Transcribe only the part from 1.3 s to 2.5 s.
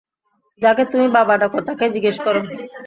ডাকো, তাকেই জিজ্ঞেস করো।